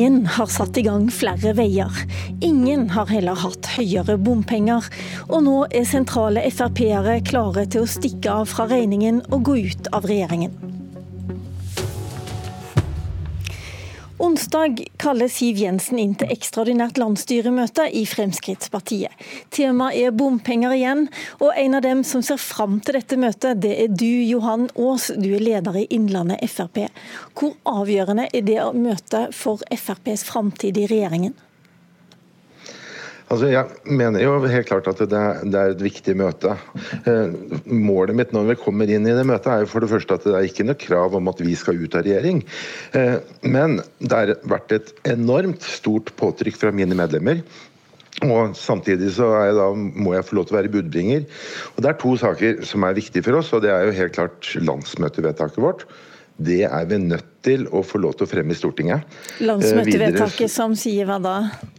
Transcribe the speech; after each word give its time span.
Ingen 0.00 0.26
har 0.26 0.46
satt 0.48 0.78
i 0.80 0.82
gang 0.86 1.10
flere 1.12 1.50
veier. 1.58 1.96
Ingen 2.40 2.86
har 2.94 3.10
heller 3.12 3.36
hatt 3.36 3.68
høyere 3.74 4.14
bompenger. 4.16 4.86
Og 5.26 5.44
nå 5.44 5.56
er 5.76 5.84
sentrale 5.84 6.46
Frp-ere 6.48 7.18
klare 7.28 7.66
til 7.68 7.84
å 7.84 7.92
stikke 7.98 8.32
av 8.32 8.48
fra 8.48 8.64
regningen 8.70 9.20
og 9.28 9.44
gå 9.50 9.60
ut 9.68 9.92
av 9.92 10.08
regjeringen. 10.08 10.69
Onsdag 14.40 14.84
kaller 14.96 15.28
Siv 15.28 15.58
Jensen 15.60 15.98
inn 16.00 16.14
til 16.16 16.30
ekstraordinært 16.32 16.96
landsstyremøte 16.96 17.84
i 17.92 18.06
Fremskrittspartiet. 18.08 19.12
Temaet 19.52 19.98
er 20.00 20.14
bompenger 20.16 20.72
igjen, 20.78 21.02
og 21.44 21.52
en 21.60 21.76
av 21.76 21.84
dem 21.84 22.00
som 22.08 22.24
ser 22.24 22.40
fram 22.40 22.78
til 22.80 22.96
dette 22.96 23.18
møtet, 23.20 23.60
det 23.60 23.74
er 23.84 23.92
du, 23.92 24.08
Johan 24.08 24.70
Aas. 24.80 25.10
Du 25.12 25.28
er 25.36 25.44
leder 25.44 25.76
i 25.82 25.84
Innlandet 25.92 26.40
Frp. 26.48 26.86
Hvor 27.36 27.52
avgjørende 27.68 28.30
er 28.32 28.48
det 28.48 28.64
møtet 28.80 29.36
for 29.36 29.60
FrPs 29.76 30.24
framtid 30.32 30.80
i 30.80 30.88
regjeringen? 30.88 31.36
Altså, 33.30 33.46
Jeg 33.46 33.64
mener 33.86 34.24
jo 34.24 34.32
helt 34.42 34.66
klart 34.66 34.88
at 34.90 34.98
det 34.98 35.20
det 35.52 35.58
er 35.58 35.72
et 35.72 35.82
viktig 35.84 36.16
møte. 36.18 36.56
Eh, 37.06 37.30
målet 37.70 38.16
mitt 38.18 38.32
når 38.34 38.48
vi 38.48 38.56
kommer 38.58 38.90
inn 38.90 39.06
i 39.06 39.14
det 39.14 39.26
møtet 39.28 39.52
er 39.52 39.62
jo 39.62 39.70
for 39.70 39.84
det 39.84 39.90
første 39.92 40.18
at 40.18 40.26
det 40.26 40.34
er 40.34 40.48
ikke 40.48 40.66
noe 40.66 40.78
krav 40.80 41.14
om 41.14 41.30
at 41.30 41.42
vi 41.44 41.54
skal 41.54 41.78
ut 41.78 41.94
av 41.94 42.02
regjering. 42.06 42.42
Eh, 42.98 43.20
men 43.46 43.78
det 44.02 44.10
har 44.18 44.34
vært 44.50 44.74
et 44.74 44.90
enormt 45.12 45.62
stort 45.62 46.10
påtrykk 46.18 46.58
fra 46.58 46.74
mine 46.74 46.98
medlemmer. 46.98 47.44
Og 48.26 48.56
Samtidig 48.58 49.14
så 49.14 49.30
jeg 49.46 49.54
da, 49.56 49.70
må 49.78 50.16
jeg 50.16 50.26
få 50.26 50.40
lov 50.40 50.48
til 50.48 50.56
å 50.56 50.60
være 50.60 50.74
budbringer. 50.74 51.26
Og 51.76 51.82
Det 51.84 51.92
er 51.92 52.02
to 52.02 52.16
saker 52.18 52.64
som 52.66 52.82
er 52.82 52.98
viktige 52.98 53.22
for 53.22 53.38
oss. 53.38 53.52
og 53.54 53.62
Det 53.62 53.70
er 53.70 53.86
jo 53.86 53.98
helt 54.02 54.16
klart 54.18 54.54
landsmøtevedtaket 54.58 55.62
vårt. 55.62 55.86
Det 56.40 56.62
er 56.64 56.86
vi 56.88 56.98
nødt 57.02 57.26
til 57.44 57.66
å 57.68 57.82
få 57.84 58.00
lov 58.00 58.16
til 58.16 58.24
å 58.24 58.30
fremme 58.30 58.54
i 58.54 58.58
Stortinget. 58.58 59.04
Landsmøtevedtaket 59.44 60.46
eh, 60.46 60.52
som 60.52 60.76
sier 60.78 61.08
hva 61.08 61.18
da? 61.22 61.34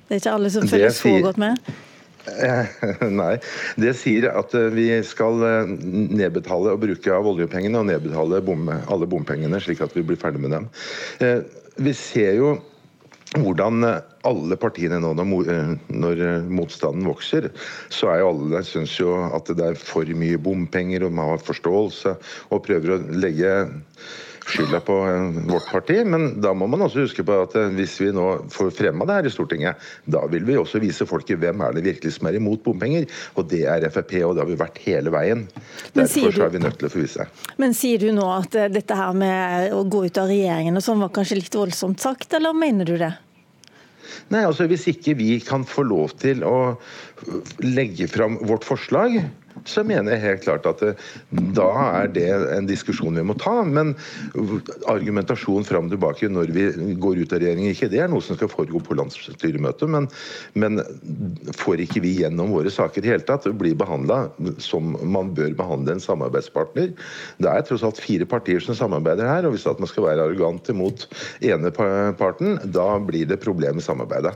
Det 0.05 0.17
er 0.17 0.21
ikke 0.21 0.35
alle 0.37 0.51
som 0.53 0.67
følger 0.69 0.93
så 0.93 1.15
godt 1.25 1.41
med? 1.41 1.71
Nei. 3.21 3.33
Det 3.81 3.95
sier 3.97 4.29
at 4.29 4.53
eh, 4.57 4.69
vi 4.75 4.87
skal 5.07 5.41
eh, 5.47 5.75
nedbetale 5.89 6.75
og 6.75 6.83
bruke 6.85 7.13
av 7.15 7.29
oljepengene 7.33 7.81
og 7.81 7.89
nedbetale 7.89 8.43
bom, 8.45 8.69
alle 8.69 9.09
bompengene, 9.09 9.61
slik 9.63 9.81
at 9.85 9.97
vi 9.97 10.05
blir 10.05 10.21
ferdig 10.21 10.43
med 10.45 10.53
dem. 10.57 10.69
Vi 11.81 11.97
ser 11.97 12.37
jo 12.37 12.55
hvordan 13.31 13.85
alle 14.27 14.57
partiene 14.59 14.97
nå, 14.99 15.13
når 15.15 16.23
motstanden 16.51 17.07
vokser, 17.07 17.47
så 17.89 18.09
er 18.11 18.19
jo 18.19 18.33
alle 18.33 18.59
syns 18.67 18.97
jo 18.99 19.15
at 19.31 19.47
det 19.55 19.69
er 19.71 19.79
for 19.79 20.05
mye 20.19 20.37
bompenger, 20.41 21.07
og 21.07 21.15
man 21.15 21.31
har 21.31 21.45
forståelse 21.47 22.17
og 22.51 22.65
prøver 22.67 22.97
å 22.97 23.05
legge 23.23 23.53
skylda 24.45 24.79
på 24.79 24.95
eh, 25.07 25.51
vårt 25.51 25.67
parti. 25.71 26.05
Men 26.05 26.41
da 26.41 26.53
må 26.53 26.67
man 26.67 26.81
også 26.85 27.05
huske 27.05 27.25
på 27.27 27.37
at 27.43 27.55
eh, 27.59 27.71
hvis 27.77 27.97
vi 28.01 28.11
nå 28.15 28.27
får 28.51 28.71
fremma 28.75 29.07
det 29.07 29.19
her 29.19 29.29
i 29.29 29.33
Stortinget, 29.33 29.89
da 30.05 30.23
vil 30.31 30.45
vi 30.47 30.57
også 30.59 30.81
vise 30.83 31.07
folket 31.09 31.41
hvem 31.41 31.63
er 31.65 31.77
det 31.77 31.85
virkelig 31.85 32.15
som 32.17 32.29
er 32.29 32.39
imot 32.39 32.63
bompenger. 32.65 33.07
Og 33.39 33.49
det 33.51 33.63
er 33.69 33.87
Frp, 33.93 34.15
og 34.27 34.35
det 34.35 34.45
har 34.45 34.51
vi 34.51 34.59
vært 34.59 34.81
hele 34.85 35.13
veien. 35.13 35.47
Derfor 35.97 36.35
så 36.35 36.47
er 36.47 36.55
vi 36.55 36.63
nødt 36.63 36.79
til 36.81 36.89
å 36.89 36.93
få 36.93 37.03
vise. 37.03 37.27
Men 37.61 37.75
sier 37.77 38.01
du 38.01 38.11
nå 38.15 38.27
at 38.35 38.55
eh, 38.57 38.71
dette 38.71 38.97
her 38.97 39.17
med 39.17 39.75
å 39.75 39.83
gå 39.85 40.05
ut 40.07 40.21
av 40.21 40.31
regjeringen 40.31 40.77
og 40.79 40.85
sånn 40.85 41.03
var 41.03 41.13
kanskje 41.15 41.41
litt 41.41 41.59
voldsomt 41.61 42.01
sagt, 42.03 42.33
eller 42.37 42.57
mener 42.57 42.87
du 42.87 42.97
det? 43.01 43.13
Nei, 44.31 44.41
altså 44.47 44.65
Hvis 44.67 44.87
ikke 44.91 45.15
vi 45.19 45.35
kan 45.43 45.63
få 45.67 45.83
lov 45.87 46.15
til 46.21 46.43
å 46.47 46.55
legge 47.63 48.07
fram 48.11 48.39
vårt 48.47 48.65
forslag, 48.67 49.19
så 49.65 49.83
mener 49.87 50.15
jeg 50.15 50.23
helt 50.23 50.43
klart 50.45 50.67
at 50.69 50.81
det, 50.83 50.91
da 51.57 51.67
er 52.01 52.11
det 52.13 52.27
en 52.55 52.67
diskusjon 52.69 53.17
vi 53.17 53.25
må 53.25 53.35
ta. 53.39 53.61
Men 53.67 53.93
argumentasjon 54.91 55.65
fram 55.67 55.89
og 55.89 55.95
tilbake 55.95 56.29
når 56.31 56.53
vi 56.55 56.65
går 57.01 57.21
ut 57.23 57.35
av 57.35 57.41
regjering, 57.43 57.69
ikke 57.71 57.89
det 57.91 58.03
er 58.03 58.11
noe 58.11 58.23
som 58.25 58.37
skal 58.37 58.51
foregå 58.51 58.81
på 58.85 58.97
landsstyremøtet. 58.99 59.91
Men, 59.91 60.09
men 60.53 60.81
får 61.61 61.85
ikke 61.85 62.03
vi 62.05 62.15
gjennom 62.21 62.53
våre 62.55 62.71
saker 62.73 63.01
i 63.01 63.05
det 63.05 63.13
hele 63.15 63.27
tatt, 63.27 63.47
og 63.49 63.59
blir 63.61 63.77
behandla 63.79 64.23
som 64.61 64.95
man 65.01 65.33
bør 65.37 65.55
behandle 65.57 65.95
en 65.95 66.03
samarbeidspartner 66.03 66.91
Det 67.41 67.49
er 67.49 67.65
tross 67.67 67.83
alt 67.85 67.99
fire 68.01 68.27
partier 68.29 68.63
som 68.63 68.77
samarbeider 68.77 69.29
her, 69.29 69.47
og 69.47 69.55
hvis 69.55 69.67
man 69.67 69.89
skal 69.89 70.07
være 70.09 70.27
arrogant 70.27 70.69
imot 70.71 71.07
ene 71.45 71.71
parten, 72.17 72.57
da 72.73 72.93
blir 73.03 73.27
det 73.29 73.41
problem 73.43 73.79
i 73.79 73.85
samarbeidet. 73.85 74.35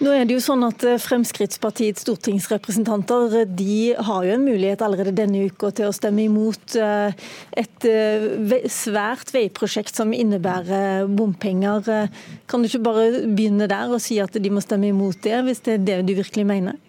Nå 0.00 0.14
er 0.16 0.24
det 0.24 0.38
jo 0.38 0.40
sånn 0.40 0.62
at 0.64 0.80
Fremskrittspartiets 1.04 2.06
stortingsrepresentanter 2.06 3.42
de 3.44 3.92
har 4.00 4.24
jo 4.24 4.32
en 4.32 4.46
mulighet 4.46 4.80
allerede 4.84 5.12
denne 5.12 5.42
uka 5.50 5.68
til 5.76 5.90
å 5.90 5.92
stemme 5.92 6.24
imot 6.24 6.76
eh, 6.80 7.12
et 7.60 7.88
eh, 7.88 8.54
svært 8.72 9.34
veiprosjekt 9.34 10.00
som 10.00 10.14
innebærer 10.16 11.04
bompenger. 11.04 12.08
Kan 12.48 12.64
du 12.64 12.70
ikke 12.70 12.86
bare 12.86 13.26
begynne 13.28 13.68
der 13.68 13.92
og 13.92 14.00
si 14.00 14.16
at 14.24 14.40
de 14.40 14.52
må 14.54 14.64
stemme 14.64 14.88
imot 14.88 15.20
det, 15.26 15.36
hvis 15.44 15.60
det 15.68 15.76
er 15.76 15.84
det 15.84 15.98
du 16.08 16.14
virkelig 16.22 16.48
mener? 16.48 16.80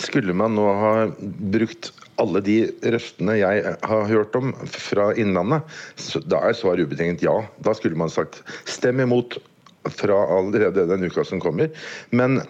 Skulle 0.00 0.32
man 0.32 0.56
nå 0.56 0.64
ha 0.80 0.94
brukt 1.52 1.92
alle 2.18 2.40
de 2.42 2.56
røstene 2.82 3.36
jeg 3.38 3.76
har 3.90 4.08
hørt 4.10 4.34
om 4.38 4.54
fra 4.72 5.10
Innlandet, 5.20 5.68
da 6.26 6.40
er 6.48 6.56
svaret 6.56 6.88
ubetinget 6.88 7.22
ja. 7.26 7.36
Da 7.62 7.76
skulle 7.76 7.98
man 8.00 8.10
sagt 8.10 8.40
stem 8.66 9.04
imot 9.04 9.38
fra 9.94 10.20
allerede 10.38 10.86
den 10.90 11.08
uka 11.08 11.24
som 11.26 11.42
kommer. 11.42 11.72
Men 12.10 12.40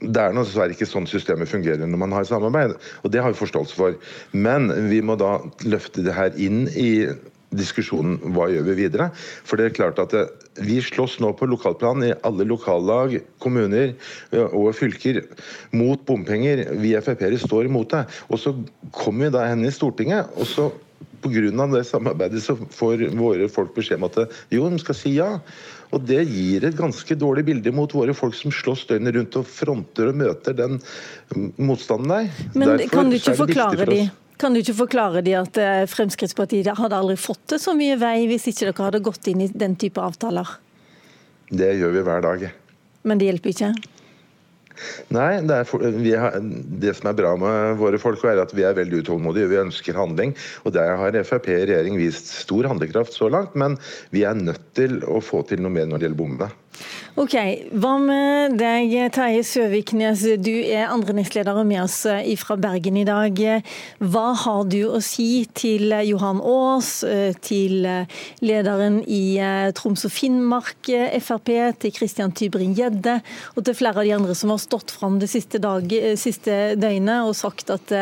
det 0.00 0.22
er 0.22 0.36
dessverre 0.36 0.74
ikke 0.74 0.88
sånn 0.88 1.08
systemet 1.10 1.50
fungerer 1.50 1.88
når 1.88 2.00
man 2.04 2.14
har 2.14 2.28
samarbeid, 2.28 2.76
og 3.02 3.12
det 3.12 3.22
har 3.24 3.32
vi 3.32 3.40
forståelse 3.40 3.76
for. 3.78 3.96
Men 4.36 4.70
vi 4.90 5.00
må 5.02 5.16
da 5.18 5.38
løfte 5.66 6.04
det 6.06 6.14
her 6.14 6.36
inn 6.38 6.66
i 6.78 7.08
diskusjonen 7.50 8.18
hva 8.34 8.46
gjør 8.50 8.68
vi 8.68 8.76
videre. 8.84 9.08
For 9.16 9.58
det 9.58 9.66
er 9.66 9.76
klart 9.80 9.98
at 10.02 10.12
det, 10.14 10.26
vi 10.66 10.78
slåss 10.84 11.18
nå 11.22 11.32
på 11.38 11.48
lokalplan 11.50 12.04
i 12.06 12.12
alle 12.26 12.46
lokallag, 12.46 13.16
kommuner 13.42 13.94
og 14.50 14.70
fylker 14.76 15.22
mot 15.74 16.02
bompenger. 16.06 16.66
Vi 16.78 16.94
Frp-ere 17.00 17.40
står 17.40 17.70
imot 17.70 17.94
det. 17.94 18.04
Og 18.30 18.42
så 18.42 18.54
kommer 18.94 19.28
vi 19.28 19.34
da 19.34 19.46
hen 19.48 19.66
i 19.66 19.74
Stortinget, 19.74 20.30
og 20.36 20.48
så 20.50 20.68
pga. 21.22 21.66
det 21.74 21.84
samarbeidet 21.84 22.42
så 22.42 22.56
får 22.56 23.10
våre 23.16 23.48
folk 23.48 23.74
beskjed 23.74 24.00
om 24.00 24.08
at 24.08 24.18
jo, 24.50 24.68
de 24.70 24.78
skal 24.82 24.98
si 24.98 25.14
ja. 25.16 25.30
Og 25.90 26.00
Det 26.06 26.22
gir 26.22 26.64
et 26.64 26.76
ganske 26.78 27.14
dårlig 27.18 27.44
bilde 27.48 27.72
mot 27.74 27.92
våre 27.94 28.14
folk 28.14 28.34
som 28.38 28.52
slåss 28.54 28.86
døgnet 28.86 29.16
rundt 29.16 29.36
og 29.40 29.46
fronter 29.46 30.12
og 30.12 30.18
møter 30.20 30.54
den 30.54 30.78
motstanden 31.58 32.12
der. 32.12 32.30
Men 32.54 32.76
Derfor 32.76 32.94
kan 32.94 33.10
du 33.10 33.18
ikke 33.18 33.34
forklare 33.34 33.86
de? 33.90 34.00
Kan 34.40 34.54
du 34.54 34.62
ikke 34.62 34.78
forklare 34.78 35.20
de 35.20 35.34
at 35.36 35.58
eh, 35.60 35.84
Fremskrittspartiet 35.90 36.70
hadde 36.78 36.96
aldri 36.96 37.18
fått 37.20 37.42
til 37.50 37.60
så 37.60 37.74
mye 37.76 37.98
vei 38.00 38.24
hvis 38.30 38.48
ikke 38.48 38.70
dere 38.70 38.86
hadde 38.86 39.02
gått 39.04 39.28
inn 39.28 39.42
i 39.44 39.50
den 39.52 39.74
type 39.76 40.00
avtaler? 40.00 40.54
Det 41.50 41.74
gjør 41.76 41.96
vi 41.98 42.04
hver 42.06 42.24
dag. 42.24 42.46
Men 43.02 43.20
det 43.20 43.28
hjelper 43.28 43.52
ikke? 43.52 43.72
Nei, 45.14 45.40
det, 45.46 45.60
for, 45.70 45.82
har, 45.82 46.38
det, 46.82 46.94
som 46.98 47.10
er 47.10 47.18
bra 47.18 47.34
med 47.40 47.78
våre 47.80 48.00
folk, 48.00 48.22
er 48.24 48.42
at 48.42 48.54
vi 48.56 48.64
er 48.66 48.76
veldig 48.78 49.02
utålmodige. 49.04 49.50
Vi 49.52 49.60
ønsker 49.62 49.98
handling. 49.98 50.34
Og 50.64 50.74
der 50.76 50.96
har 51.00 51.20
Frp 51.26 51.50
i 51.50 51.60
regjering 51.62 51.98
vist 52.00 52.30
stor 52.44 52.68
handlekraft 52.70 53.16
så 53.16 53.30
langt, 53.32 53.56
men 53.58 53.78
vi 54.14 54.24
er 54.28 54.38
nødt 54.38 54.62
til 54.78 55.00
å 55.04 55.20
få 55.24 55.44
til 55.48 55.62
noe 55.64 55.74
mer 55.74 55.88
når 55.90 56.00
det 56.00 56.08
gjelder 56.08 56.22
bommene. 56.22 56.50
Ok, 57.20 57.34
Hva 57.76 57.98
med 58.00 58.54
deg, 58.56 58.94
Terje 59.12 59.42
Søviknes. 59.44 60.22
Du 60.40 60.54
er 60.54 60.88
andre 60.88 61.12
nestleder 61.18 61.58
og 61.60 61.66
med 61.68 61.82
oss 61.82 61.98
eh, 62.08 62.30
fra 62.40 62.56
Bergen 62.56 62.96
i 62.96 63.04
dag. 63.04 63.36
Hva 64.00 64.22
har 64.40 64.62
du 64.72 64.78
å 64.88 65.02
si 65.04 65.44
til 65.52 65.92
Johan 66.08 66.40
Aas, 66.40 66.94
eh, 67.04 67.36
til 67.44 67.84
eh, 67.84 68.18
lederen 68.40 69.02
i 69.04 69.36
Troms 69.76 70.08
og 70.08 70.16
Finnmark 70.16 70.88
Frp, 71.20 71.52
til 71.84 71.96
Christian 72.00 72.32
Tybring-Gjedde 72.32 73.20
og 73.52 73.64
til 73.68 73.76
flere 73.76 74.00
av 74.00 74.08
de 74.08 74.16
andre 74.16 74.40
som 74.40 74.56
har 74.56 74.64
stått 74.64 74.96
fram 74.96 75.20
det 75.20 75.28
siste, 75.28 75.60
dag, 75.60 75.92
siste 76.16 76.60
døgnet 76.80 77.28
og 77.28 77.36
sagt 77.36 77.74
at 77.76 77.98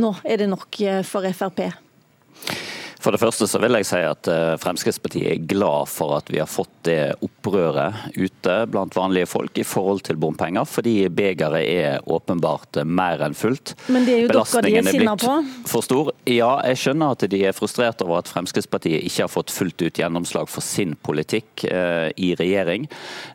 nå 0.00 0.16
er 0.24 0.40
det 0.40 0.54
nok 0.54 0.86
for 1.04 1.28
Frp? 1.36 1.85
For 3.06 3.14
det 3.14 3.22
første 3.22 3.46
så 3.46 3.60
vil 3.62 3.76
jeg 3.78 3.86
si 3.86 3.98
at 4.02 4.26
eh, 4.26 4.56
Fremskrittspartiet 4.58 5.28
er 5.30 5.42
glad 5.46 5.86
for 5.86 6.16
at 6.16 6.26
vi 6.26 6.40
har 6.42 6.48
fått 6.50 6.72
det 6.88 7.14
opprøret 7.22 8.16
ute 8.18 8.54
blant 8.66 8.96
vanlige 8.98 9.28
folk 9.30 9.60
i 9.62 9.66
forhold 9.66 10.02
til 10.08 10.18
bompenger, 10.18 10.66
fordi 10.66 11.04
begeret 11.14 11.62
er 11.62 12.08
åpenbart 12.10 12.80
mer 12.82 13.22
enn 13.22 13.36
fullt. 13.38 13.76
Men 13.94 14.08
det 14.08 14.16
er 14.16 14.24
jo 14.24 14.32
dere 14.32 14.62
de 14.66 14.72
er 14.80 14.88
sinna 14.88 15.14
på? 15.22 15.34
For 15.70 15.86
stor. 15.86 16.10
Ja, 16.26 16.48
jeg 16.66 16.80
skjønner 16.82 17.14
at 17.14 17.22
de 17.30 17.40
er 17.46 17.54
frustrert 17.54 18.02
over 18.02 18.24
at 18.24 18.32
Fremskrittspartiet 18.32 19.06
ikke 19.06 19.22
har 19.28 19.30
fått 19.30 19.54
fullt 19.54 19.86
ut 19.86 20.02
gjennomslag 20.02 20.50
for 20.50 20.66
sin 20.66 20.98
politikk 21.06 21.62
eh, 21.70 22.08
i 22.18 22.32
regjering. 22.42 22.88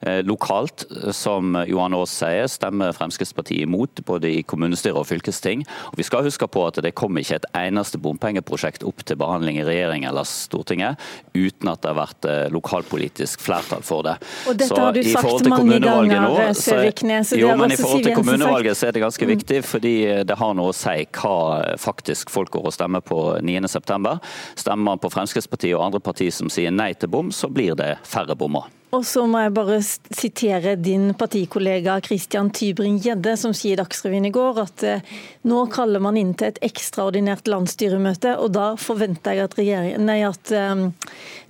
Eh, 0.03 0.19
lokalt, 0.27 0.83
som 1.15 1.55
Johan 1.69 1.95
Aas 1.95 2.17
sier, 2.19 2.51
stemmer 2.51 2.91
Fremskrittspartiet 2.97 3.63
imot, 3.69 4.03
både 4.03 4.33
i 4.35 4.43
kommunestyre 4.43 4.99
og 4.99 5.07
fylkesting. 5.13 5.63
Og 5.93 6.03
vi 6.03 6.09
skal 6.11 6.27
huske 6.27 6.51
på 6.51 6.67
at 6.67 6.83
det 6.83 6.91
kom 6.99 7.23
ikke 7.23 7.39
et 7.39 7.49
eneste 7.55 8.03
bompengeprosjekt 8.03 8.83
opp 8.83 9.07
til 9.07 9.23
behandling 9.23 9.60
i 9.61 9.65
regjering 9.67 10.05
eller 10.09 10.27
Stortinget 10.27 10.99
uten 11.33 11.71
at 11.71 11.81
det 11.83 11.91
har 11.91 11.97
vært 11.99 12.27
eh, 12.29 12.43
lokalpolitisk 12.53 13.43
flertall 13.45 13.85
for 13.85 14.05
det. 14.07 14.17
Og 14.49 14.57
dette 14.57 14.69
så, 14.71 14.81
har 14.81 14.97
du 14.97 15.01
sagt 15.07 15.49
mange 15.51 15.79
ganger, 15.83 16.25
nå, 16.25 16.49
Søviknes. 16.57 17.33
Jo, 17.39 17.53
men 17.59 17.73
I 17.73 17.79
forhold 17.79 18.05
til 18.07 18.17
kommunevalget 18.17 18.79
så 18.79 18.89
er 18.89 18.97
det 18.97 19.05
ganske 19.05 19.27
mm. 19.27 19.33
viktig, 19.35 19.61
fordi 19.67 19.95
det 20.27 20.39
har 20.41 20.57
noe 20.57 20.73
å 20.73 20.75
si 20.75 20.97
hva 21.21 21.37
faktisk 21.81 22.33
folk 22.33 22.53
går 22.57 22.69
og 22.71 22.75
stemmer 22.75 23.05
på 23.05 23.21
9.9. 23.39 24.17
Stemmer 24.59 24.85
man 24.91 25.01
på 25.01 25.11
Fremskrittspartiet 25.13 25.77
og 25.77 25.87
andre 25.87 26.03
partier 26.03 26.33
som 26.35 26.51
sier 26.51 26.73
nei 26.73 26.93
til 26.97 27.11
bom, 27.11 27.31
så 27.35 27.49
blir 27.51 27.77
det 27.79 27.95
færre 28.07 28.37
bommer. 28.37 28.69
Og 28.91 29.05
så 29.07 29.23
må 29.23 29.39
jeg 29.39 29.53
bare 29.55 29.77
sitere 29.81 30.73
din 30.75 31.13
partikollega 31.15 31.95
Christian 32.03 32.49
Tybring-Gjedde, 32.51 33.37
som 33.39 33.53
sier 33.55 33.77
i 33.77 33.79
Dagsrevyen 33.79 34.27
i 34.27 34.33
går 34.35 34.59
at 34.65 34.83
eh, 34.83 35.05
nå 35.47 35.61
kaller 35.71 36.03
man 36.03 36.19
inn 36.19 36.33
til 36.35 36.51
et 36.51 36.59
ekstraordinært 36.67 37.47
landsstyremøte, 37.47 38.35
og 38.35 38.51
da 38.57 38.73
forventer 38.75 39.39
jeg 39.39 39.47
at, 39.47 39.95
nei, 40.03 40.19
at 40.27 40.51
um, 40.51 40.89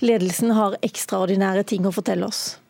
ledelsen 0.05 0.53
har 0.53 0.77
ekstraordinære 0.85 1.65
ting 1.73 1.89
å 1.89 1.95
fortelle 1.95 2.29
oss. 2.29 2.60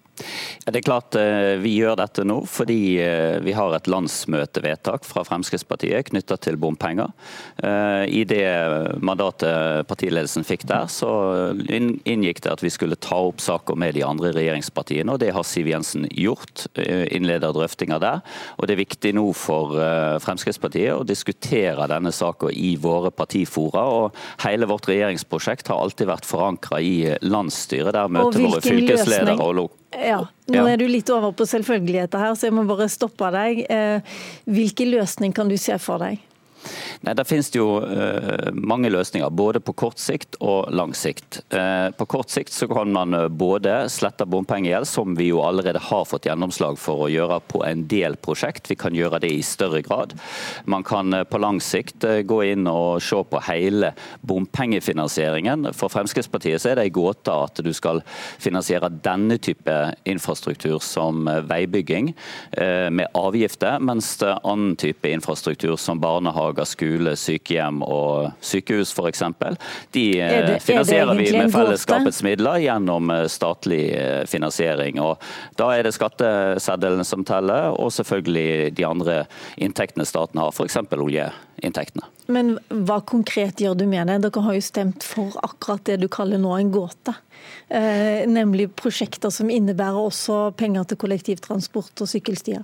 Ja, 0.66 0.72
det 0.72 0.82
er 0.82 0.86
klart 0.86 1.16
eh, 1.18 1.56
Vi 1.62 1.74
gjør 1.80 1.98
dette 2.00 2.26
nå 2.28 2.42
fordi 2.50 2.98
eh, 3.02 3.40
vi 3.44 3.54
har 3.56 3.74
et 3.76 3.90
landsmøtevedtak 3.90 5.06
fra 5.08 5.24
Fremskrittspartiet 5.28 6.12
knytta 6.12 6.38
til 6.42 6.58
bompenger. 6.62 7.12
Eh, 7.64 8.06
I 8.22 8.24
det 8.30 8.46
mandatet 9.02 9.88
partiledelsen 9.90 10.46
fikk 10.48 10.66
der, 10.70 10.88
så 10.92 11.10
inngikk 11.52 12.44
det 12.46 12.54
at 12.54 12.64
vi 12.64 12.72
skulle 12.74 13.00
ta 13.02 13.18
opp 13.30 13.42
saker 13.44 13.78
med 13.80 13.96
de 13.98 14.06
andre 14.06 14.34
regjeringspartiene. 14.36 15.14
og 15.14 15.22
Det 15.22 15.32
har 15.36 15.48
Siv 15.48 15.70
Jensen 15.72 16.08
gjort. 16.12 16.68
Innleder 16.78 17.54
drøftinger 17.56 18.02
der. 18.02 18.22
og 18.58 18.68
Det 18.68 18.76
er 18.76 18.84
viktig 18.84 19.14
nå 19.18 19.26
for 19.38 19.76
Fremskrittspartiet 20.24 20.96
å 20.96 21.08
diskutere 21.08 21.90
denne 21.92 22.14
saken 22.16 22.54
i 22.54 22.76
våre 22.82 23.12
partifora. 23.12 23.86
og 23.86 24.18
Hele 24.46 24.70
vårt 24.70 24.90
regjeringsprosjekt 24.90 25.72
har 25.72 25.82
alltid 25.82 26.10
vært 26.12 26.30
forankra 26.30 26.82
i 26.82 26.96
landsstyret. 27.22 27.94
Der 27.96 28.12
møter 28.12 28.46
våre 28.48 28.64
fylkesledere 28.66 29.40
og 29.42 29.81
ja, 29.92 30.22
nå 30.52 30.66
er 30.70 30.80
du 30.80 30.86
litt 30.88 31.10
over 31.12 31.34
på 31.36 31.48
selvfølgeligheter 31.50 32.22
her, 32.22 32.36
så 32.36 32.48
jeg 32.48 32.56
må 32.56 32.64
bare 32.70 32.88
stoppe 32.92 33.32
deg. 33.36 33.64
Eh, 33.68 34.20
hvilken 34.48 34.94
løsning 34.94 35.36
kan 35.36 35.52
du 35.52 35.58
se 35.60 35.76
for 35.82 36.02
deg? 36.04 36.22
Nei, 37.02 37.14
Der 37.18 37.26
finnes 37.28 37.50
det 37.52 37.60
jo 37.60 37.80
uh, 37.82 38.52
mange 38.54 38.92
løsninger, 38.92 39.30
både 39.30 39.62
på 39.64 39.74
kort 39.78 40.00
sikt 40.02 40.38
og 40.40 40.70
lang 40.74 40.94
sikt. 40.98 41.42
Uh, 41.54 41.90
på 41.98 42.08
kort 42.10 42.32
sikt 42.34 42.54
så 42.54 42.68
kan 42.72 42.92
man 42.94 43.16
uh, 43.18 43.28
både 43.28 43.88
slette 43.92 44.28
bompengegjeld, 44.30 44.88
som 44.90 45.16
vi 45.18 45.32
jo 45.32 45.42
allerede 45.46 45.82
har 45.82 46.06
fått 46.08 46.28
gjennomslag 46.30 46.80
for 46.82 47.06
å 47.06 47.12
gjøre 47.12 47.42
på 47.52 47.64
en 47.68 47.86
del 47.92 48.18
prosjekt. 48.22 48.70
Vi 48.72 48.78
kan 48.80 48.96
gjøre 48.96 49.22
det 49.24 49.32
i 49.34 49.42
større 49.46 49.82
grad. 49.86 50.16
Man 50.66 50.86
kan 50.88 51.14
på 51.30 51.42
lang 51.42 51.62
sikt 51.64 52.06
gå 52.26 52.40
inn 52.52 52.68
og 52.70 53.02
se 53.04 53.20
på 53.28 53.42
hele 53.48 53.94
bompengefinansieringen. 54.28 55.72
For 55.78 55.92
Fremskrittspartiet 55.94 56.62
så 56.62 56.72
er 56.72 56.80
det 56.80 56.88
en 56.90 56.96
gåte 56.96 57.34
at 57.34 57.62
du 57.64 57.72
skal 57.76 58.02
finansiere 58.42 58.92
denne 59.04 59.38
type 59.42 59.76
infrastruktur 60.10 60.80
som 60.84 61.28
veibygging 61.50 62.12
med 62.92 63.08
avgifter, 63.18 63.80
mens 63.84 64.14
annen 64.24 64.76
type 64.76 65.10
infrastruktur 65.10 65.76
som 65.78 66.00
barnehager, 66.00 66.61
skole 66.68 66.92
skole, 66.92 67.16
sykehjem 67.18 67.82
og 67.86 68.32
sykehus 68.42 68.94
f.eks. 68.96 69.24
De 69.92 70.06
eh, 70.22 70.38
det, 70.48 70.60
finansierer 70.64 71.16
vi 71.18 71.30
med 71.36 71.52
fellesskapets 71.54 72.22
midler 72.24 72.62
gjennom 72.62 73.10
eh, 73.12 73.28
statlig 73.32 73.92
eh, 73.96 74.24
finansiering. 74.30 75.00
Og 75.02 75.22
da 75.60 75.72
er 75.76 75.86
det 75.88 75.96
skatteseddelen 75.96 77.06
som 77.08 77.26
teller, 77.28 77.72
og 77.76 77.92
selvfølgelig 77.94 78.74
de 78.78 78.88
andre 78.88 79.24
inntektene 79.58 80.06
staten 80.06 80.42
har, 80.42 80.52
f.eks. 80.52 80.78
oljeinntektene. 80.92 82.08
Men 82.32 82.56
hva 82.70 83.02
konkret 83.04 83.60
gjør 83.60 83.76
du 83.76 83.88
med 83.90 84.08
det? 84.08 84.22
Dere 84.24 84.46
har 84.46 84.56
jo 84.56 84.64
stemt 84.64 85.04
for 85.04 85.36
akkurat 85.44 85.84
det 85.90 86.00
du 86.04 86.08
kaller 86.12 86.40
nå 86.42 86.54
en 86.58 86.72
gåte. 86.72 87.16
Eh, 87.68 88.28
nemlig 88.30 88.70
prosjekter 88.78 89.34
som 89.34 89.50
innebærer 89.52 90.00
også 90.00 90.52
penger 90.60 90.88
til 90.88 91.02
kollektivtransport 91.02 92.06
og 92.06 92.12
sykkelstier. 92.12 92.64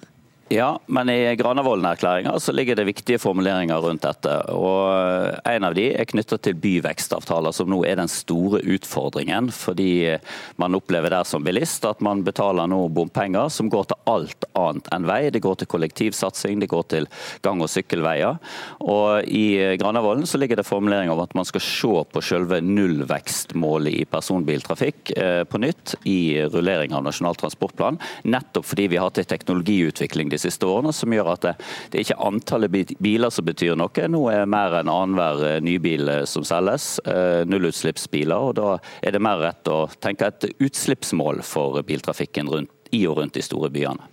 Ja, 0.50 0.80
men 0.86 1.10
i 1.10 1.36
Granavolden-erklæringa 1.36 2.40
så 2.40 2.52
ligger 2.52 2.76
det 2.76 2.86
viktige 2.88 3.20
formuleringer 3.20 3.82
rundt 3.84 4.06
dette. 4.06 4.32
og 4.56 5.36
En 5.44 5.66
av 5.68 5.74
de 5.76 5.90
er 5.92 6.08
knyttet 6.08 6.46
til 6.46 6.56
byvekstavtaler, 6.56 7.52
som 7.52 7.68
nå 7.68 7.82
er 7.84 7.98
den 8.00 8.08
store 8.08 8.62
utfordringen. 8.64 9.50
Fordi 9.52 10.16
man 10.56 10.78
opplever 10.80 11.12
der 11.12 11.28
som 11.28 11.44
bilist 11.44 11.84
at 11.90 12.00
man 12.00 12.24
betaler 12.24 12.70
nå 12.72 12.80
bompenger 12.96 13.52
som 13.52 13.68
går 13.68 13.90
til 13.90 14.00
alt 14.08 14.48
annet 14.56 14.88
enn 14.96 15.10
vei. 15.10 15.20
Det 15.36 15.42
går 15.44 15.58
til 15.60 15.70
kollektivsatsing, 15.74 16.64
det 16.64 16.72
går 16.72 16.88
til 16.96 17.10
gang- 17.44 17.66
og 17.66 17.68
sykkelveier. 17.74 18.40
Og 18.88 19.28
I 19.28 19.76
Granavolden 19.84 20.24
så 20.32 20.40
ligger 20.40 20.62
det 20.62 20.68
formuleringer 20.70 21.12
om 21.12 21.26
at 21.26 21.36
man 21.36 21.50
skal 21.50 21.66
se 21.68 22.06
på 22.08 22.24
selve 22.24 22.62
nullvekstmålet 22.64 24.00
i 24.00 24.08
personbiltrafikk 24.08 25.12
eh, 25.18 25.44
på 25.44 25.60
nytt 25.60 25.98
i 26.08 26.40
rullering 26.48 26.96
av 26.96 27.04
Nasjonal 27.04 27.36
transportplan. 27.36 28.00
Nettopp 28.24 28.72
fordi 28.72 28.88
vi 28.88 29.02
har 29.02 29.12
hatt 29.12 29.20
en 29.26 29.32
teknologiutvikling 29.36 30.32
de 30.32 30.37
siste 30.42 30.68
årene, 30.68 30.94
som 30.94 31.14
gjør 31.14 31.34
at 31.34 31.46
det, 31.48 31.54
det 31.92 32.00
er 32.00 32.06
ikke 32.06 32.28
antallet 32.28 32.96
biler 33.04 33.34
som 33.34 33.48
betyr 33.48 33.78
noe. 33.80 34.10
Nå 34.12 34.24
er 34.34 34.50
mer 34.50 34.80
enn 34.82 34.92
annenhver 34.92 35.46
eh, 35.52 35.60
nybil 35.64 36.10
eh, 36.12 36.26
som 36.30 36.46
selges, 36.48 36.98
eh, 37.06 37.44
nullutslippsbiler. 37.50 38.50
og 38.50 38.58
Da 38.58 38.78
er 39.02 39.16
det 39.16 39.24
mer 39.24 39.42
rett 39.44 39.72
å 39.72 39.86
tenke 40.02 40.32
et 40.32 40.50
utslippsmål 40.58 41.44
for 41.46 41.82
biltrafikken 41.88 42.52
rundt, 42.52 42.74
i 42.96 43.02
og 43.04 43.18
rundt 43.20 43.36
de 43.36 43.42
store 43.44 43.68
byene. 43.68 44.06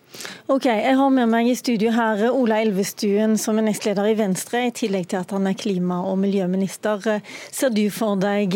Ok, 0.50 0.64
Jeg 0.66 0.96
har 0.98 1.10
med 1.14 1.28
meg 1.30 1.46
i 1.46 1.54
studio 1.54 1.92
her 1.94 2.24
Ola 2.30 2.56
Elvestuen 2.62 3.36
som 3.38 3.58
er 3.58 3.68
nestleder 3.68 4.08
i 4.10 4.16
Venstre, 4.18 4.64
i 4.66 4.72
tillegg 4.74 5.06
til 5.10 5.20
at 5.20 5.30
han 5.34 5.46
er 5.46 5.54
klima- 5.58 6.00
og 6.06 6.18
miljøminister. 6.18 7.20
Ser 7.54 7.70
du 7.74 7.84
for 7.94 8.18
deg 8.18 8.54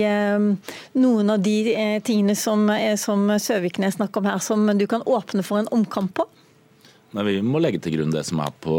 noen 0.99 1.31
av 1.35 1.43
de 1.43 2.01
tingene 2.07 2.35
som, 2.39 2.67
som 2.99 3.31
Søviknes 3.43 3.99
snakker 3.99 4.23
om 4.23 4.31
her, 4.31 4.43
som 4.43 4.67
du 4.79 4.87
kan 4.91 5.07
åpne 5.07 5.47
for 5.47 5.63
en 5.63 5.71
omkamp 5.75 6.15
på? 6.19 6.27
Nei, 7.17 7.23
Vi 7.25 7.39
må 7.41 7.57
legge 7.63 7.79
til 7.81 7.95
grunn 7.97 8.11
det 8.13 8.21
som 8.29 8.41
er 8.45 8.53
på 8.61 8.75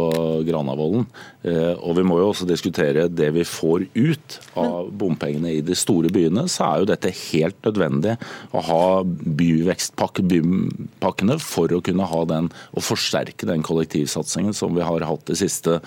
Granavolden. 0.46 1.08
Eh, 1.42 1.74
og 1.82 1.96
vi 1.98 2.04
må 2.06 2.20
jo 2.20 2.28
også 2.30 2.46
diskutere 2.46 3.08
det 3.10 3.32
vi 3.34 3.42
får 3.48 3.88
ut 3.96 4.36
av 4.60 4.92
bompengene 5.02 5.56
i 5.58 5.64
de 5.66 5.74
store 5.78 6.12
byene. 6.14 6.46
Så 6.46 6.62
er 6.68 6.76
jo 6.84 6.90
dette 6.92 7.10
helt 7.32 7.58
nødvendig 7.66 8.14
å 8.54 8.62
ha 8.68 9.02
byvekstpakkene 9.42 11.40
for 11.42 11.74
å 11.74 11.82
kunne 11.86 12.06
ha 12.12 12.22
den 12.30 12.52
og 12.70 12.86
forsterke 12.86 13.50
den 13.50 13.66
kollektivsatsingen 13.66 14.54
som 14.54 14.78
vi 14.78 14.86
har 14.86 15.02
hatt 15.10 15.26
de 15.26 15.36
siste 15.40 15.80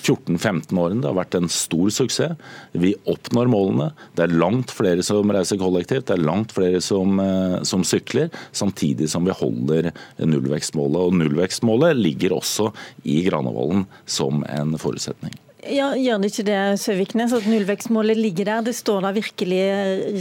14-15 0.00 0.72
årene. 0.80 1.02
Det 1.02 1.10
har 1.10 1.18
vært 1.20 1.36
en 1.36 1.52
stor 1.52 1.92
suksess. 1.92 2.32
Vi 2.72 2.94
oppnår 3.10 3.52
målene. 3.52 3.90
Det 4.16 4.24
er 4.24 4.38
langt 4.40 4.72
flere 4.72 5.04
som 5.04 5.28
reiser 5.28 5.60
kollektivt, 5.60 6.08
det 6.08 6.16
er 6.16 6.24
langt 6.24 6.52
flere 6.56 6.80
som, 6.80 7.20
eh, 7.20 7.60
som 7.68 7.84
sykler, 7.84 8.30
samtidig 8.56 9.08
som 9.12 9.24
vi 9.28 9.36
holder 9.36 9.92
nullvekstmålet. 10.16 10.96
Og 10.96 11.12
nullvekstmålet 11.20 11.89
ligger 11.98 12.36
også 12.38 12.70
i 13.04 13.22
Granavolden 13.26 13.86
som 14.06 14.44
en 14.48 14.76
forutsetning. 14.80 15.36
Ja, 15.68 15.90
Gjør 15.96 16.22
det 16.22 16.30
ikke 16.30 16.46
det, 16.48 16.60
Søviknes, 16.80 17.34
at 17.36 17.44
nullvekstmålet 17.48 18.16
ligger 18.16 18.48
der? 18.48 18.62
Det 18.64 18.72
står 18.76 19.04
da 19.04 19.10
virkelig 19.12 19.60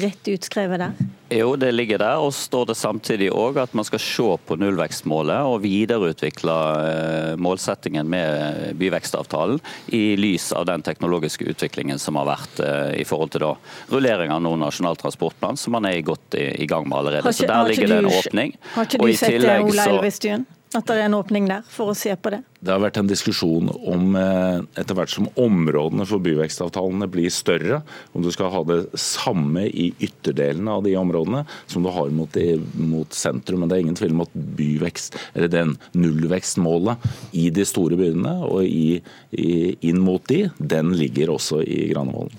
rett 0.01 0.29
utskrevet 0.33 0.81
der? 0.81 1.07
Jo, 1.31 1.53
det 1.59 1.69
ligger 1.71 2.01
der. 2.01 2.19
Og 2.19 2.33
står 2.35 2.71
det 2.71 2.75
samtidig 2.75 3.29
òg 3.31 3.61
at 3.61 3.75
man 3.77 3.87
skal 3.87 4.01
se 4.03 4.27
på 4.49 4.57
nullvekstmålet 4.59 5.47
og 5.47 5.61
videreutvikle 5.63 6.57
eh, 6.89 7.31
målsettingen 7.39 8.09
med 8.09 8.75
byvekstavtalen 8.81 9.61
i 9.95 10.17
lys 10.19 10.49
av 10.57 10.67
den 10.67 10.83
teknologiske 10.83 11.47
utviklingen 11.53 12.01
som 12.01 12.19
har 12.19 12.27
vært 12.33 12.63
eh, 12.65 12.99
i 12.99 13.07
forhold 13.07 13.31
til 13.35 13.45
da 13.47 13.55
rullering 13.93 14.35
av 14.35 14.43
noen 14.43 14.65
nasjonal 14.65 14.99
transportplan, 14.99 15.59
som 15.59 15.77
man 15.77 15.87
er 15.87 16.01
godt 16.03 16.35
i 16.35 16.67
gang 16.67 16.89
med 16.89 16.99
allerede. 16.99 17.29
Ikke, 17.29 17.45
så 17.45 17.51
der 17.53 17.71
ligger 17.71 17.93
det 17.93 18.03
en 18.03 18.11
åpning. 18.11 18.55
Har 18.75 18.89
ikke 18.89 19.05
du 19.05 19.13
sett 19.15 19.39
det, 19.45 19.59
Ola 19.63 19.91
Elvestuen? 19.95 20.49
At 20.77 20.85
det 20.85 20.99
er 20.99 21.07
en 21.07 21.17
åpning 21.17 21.47
der 21.49 21.63
for 21.65 21.89
å 21.89 21.97
se 21.97 22.11
på 22.13 22.29
det? 22.29 22.43
Det 22.61 22.69
har 22.69 22.81
vært 22.83 22.99
en 22.99 23.07
diskusjon 23.09 23.71
om 23.73 24.13
eh, 24.19 24.59
etter 24.77 24.97
hvert 24.97 25.09
som 25.09 25.25
områdene 25.39 26.05
for 26.05 26.21
byvekstavtalene 26.21 27.07
blir 27.09 27.33
større, 27.33 27.79
om 28.13 28.21
du 28.21 28.29
skal 28.35 28.51
ha 28.53 28.61
det 28.69 28.77
samme 29.01 29.65
i 29.65 29.87
ytterdelene 29.97 30.75
av 30.77 30.85
de 30.85 30.93
områdene 30.99 31.41
som 31.65 31.81
du 31.81 31.89
har 31.95 32.13
mot, 32.13 32.37
mot 32.77 33.17
sentrum. 33.17 33.63
Men 33.63 33.71
det 33.71 33.79
er 33.79 33.85
ingen 33.87 33.97
tvil 33.97 34.13
om 34.13 34.25
at 34.27 34.39
byvekst, 34.59 35.17
eller 35.33 35.49
den 35.55 35.73
nullvekstmålet 35.97 37.09
i 37.33 37.49
de 37.55 37.65
store 37.65 37.97
byene 37.97 38.37
og 38.45 38.61
i, 38.67 38.99
i, 39.33 39.51
inn 39.89 40.03
mot 40.05 40.21
de, 40.29 40.45
den 40.61 40.93
ligger 40.99 41.33
også 41.39 41.63
i 41.65 41.87
Granavolden. 41.95 42.37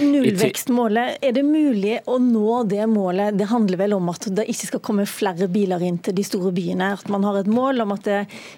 Nullvekstmålet, 0.00 1.18
er 1.24 1.32
det 1.32 1.44
mulig 1.46 2.00
å 2.10 2.18
nå 2.20 2.62
det 2.68 2.84
målet? 2.90 3.36
Det 3.38 3.48
handler 3.50 3.80
vel 3.80 3.94
om 3.96 4.10
at 4.12 4.26
det 4.36 4.44
ikke 4.52 4.70
skal 4.72 4.82
komme 4.84 5.06
flere 5.08 5.48
biler 5.52 5.84
inn 5.86 6.00
til 6.04 6.16
de 6.16 6.24
store 6.26 6.52
byene. 6.56 6.92
At 6.98 7.08
man 7.12 7.24
har 7.24 7.40
et 7.40 7.48
mål 7.50 7.84
om 7.86 7.94
at 7.96 8.10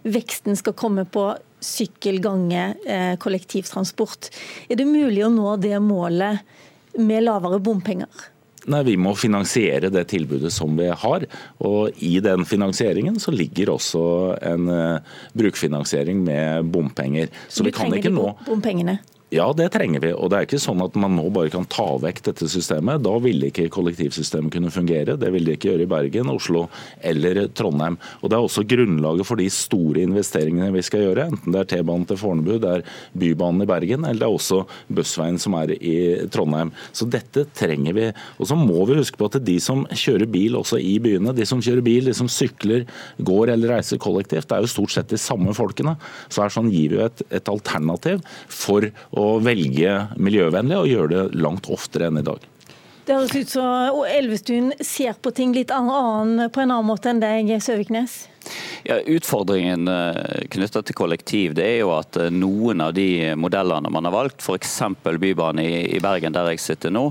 veksten 0.02 0.58
skal 0.58 0.76
komme 0.78 1.06
på 1.06 1.30
sykkel, 1.60 2.20
gange, 2.22 2.74
eh, 2.86 3.14
kollektivtransport. 3.16 4.30
Er 4.68 4.76
det 4.76 4.86
mulig 4.86 5.24
å 5.26 5.32
nå 5.32 5.56
det 5.60 5.78
målet 5.82 6.42
med 6.98 7.24
lavere 7.26 7.58
bompenger? 7.58 8.28
Nei, 8.68 8.82
Vi 8.82 8.96
må 9.00 9.14
finansiere 9.16 9.88
det 9.90 10.04
tilbudet 10.10 10.52
som 10.52 10.76
vi 10.76 10.88
har. 10.88 11.26
og 11.58 11.90
I 11.98 12.20
den 12.20 12.44
finansieringen 12.44 13.18
så 13.20 13.32
ligger 13.32 13.70
også 13.76 14.02
en 14.42 14.68
uh, 14.68 14.98
brukfinansiering 15.32 16.20
med 16.24 16.64
bompenger. 16.64 17.30
Så, 17.48 17.62
så 17.62 17.64
vi 17.64 17.72
kan 17.72 17.94
ikke 17.94 18.12
nå... 18.12 18.34
bompengene? 18.46 18.98
Ja, 19.28 19.50
det 19.52 19.66
trenger 19.74 20.00
vi. 20.00 20.08
Og 20.16 20.30
det 20.32 20.38
er 20.38 20.46
ikke 20.46 20.60
sånn 20.62 20.80
at 20.80 20.94
man 20.96 21.12
nå 21.18 21.26
bare 21.36 21.50
kan 21.52 21.66
ta 21.68 21.84
vekk 22.00 22.22
dette 22.30 22.46
systemet. 22.48 23.02
Da 23.04 23.12
ville 23.20 23.50
ikke 23.50 23.66
kollektivsystemet 23.74 24.54
kunne 24.54 24.70
fungere. 24.72 25.18
Det 25.20 25.28
vil 25.34 25.44
det 25.44 25.58
ikke 25.58 25.68
gjøre 25.74 25.84
i 25.84 25.90
Bergen, 25.90 26.30
Oslo 26.32 26.62
eller 27.04 27.42
Trondheim. 27.52 27.98
Og 28.22 28.30
Det 28.30 28.38
er 28.38 28.46
også 28.46 28.64
grunnlaget 28.64 29.28
for 29.28 29.36
de 29.36 29.48
store 29.52 30.06
investeringene 30.06 30.72
vi 30.72 30.84
skal 30.86 31.04
gjøre. 31.04 31.26
Enten 31.28 31.52
det 31.52 31.60
er 31.60 31.68
T-banen 31.74 32.06
til 32.08 32.20
Fornebu, 32.22 32.54
det 32.62 32.70
er 32.78 32.86
Bybanen 33.20 33.66
i 33.66 33.68
Bergen, 33.68 34.06
eller 34.08 34.22
det 34.22 34.28
er 34.30 34.38
også 34.38 34.62
Bussveien 34.88 35.36
som 35.44 35.58
er 35.60 35.74
i 35.76 36.24
Trondheim. 36.32 36.72
Så 36.96 37.04
dette 37.04 37.44
trenger 37.52 37.98
vi. 37.98 38.08
Og 38.40 38.48
så 38.48 38.56
må 38.56 38.86
vi 38.88 38.96
huske 38.96 39.20
på 39.20 39.28
at 39.28 39.36
de 39.44 39.58
som 39.60 39.84
kjører 39.92 40.32
bil 40.32 40.56
også 40.56 40.80
i 40.80 40.96
byene, 41.04 41.36
de 41.36 41.44
som 41.48 41.60
kjører 41.60 41.84
bil, 41.84 42.08
de 42.08 42.16
som 42.16 42.32
sykler, 42.32 42.88
går 43.20 43.52
eller 43.52 43.76
reiser 43.76 44.00
kollektivt, 44.00 44.48
det 44.48 44.56
er 44.56 44.64
jo 44.64 44.72
stort 44.72 44.96
sett 44.96 45.12
de 45.12 45.20
samme 45.20 45.52
folkene. 45.52 45.98
Så 46.32 46.46
her 46.46 46.56
sånn 46.56 46.72
gir 46.72 46.96
vi 46.96 47.04
et, 47.04 47.24
et 47.28 47.52
alternativ 47.52 48.24
for 48.48 48.88
å 49.12 49.17
velge 49.44 49.96
miljøvennlig 50.20 50.78
og 50.78 50.88
gjøre 50.90 51.10
det 51.14 51.42
langt 51.42 51.68
oftere 51.72 52.08
enn 52.08 52.20
i 52.20 52.26
dag. 52.26 52.44
Det 53.08 53.16
høres 53.16 53.36
ut 53.36 53.52
som 53.54 54.02
Elvestuen 54.04 54.72
ser 54.84 55.16
på 55.16 55.32
ting 55.32 55.54
litt 55.56 55.70
annen, 55.72 56.50
på 56.52 56.60
en 56.60 56.74
annen 56.74 56.88
måte 56.90 57.08
enn 57.08 57.22
deg, 57.22 57.54
Søviknes? 57.64 58.26
Ja, 58.86 59.00
utfordringen 59.00 59.88
knytta 59.88 60.68
knyttet 60.68 60.86
til 60.86 60.96
kollektiv 60.96 61.54
det 61.56 61.64
er 61.66 61.78
jo 61.82 61.92
at 61.96 62.16
eh, 62.20 62.30
noen 62.30 62.82
av 62.84 62.92
de 62.94 63.34
modellene 63.38 63.90
man 63.90 64.06
har 64.06 64.14
valgt, 64.14 64.42
f.eks. 64.44 64.76
Bybane 65.18 65.64
i 65.64 65.98
Bergen 66.02 66.34
der 66.34 66.50
jeg 66.52 66.62
sitter 66.62 66.92
nå, 66.94 67.08